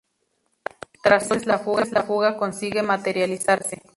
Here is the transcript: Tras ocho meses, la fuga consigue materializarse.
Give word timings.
Tras 1.03 1.25
ocho 1.29 1.35
meses, 1.45 1.91
la 1.93 2.01
fuga 2.01 2.35
consigue 2.35 2.81
materializarse. 2.81 3.83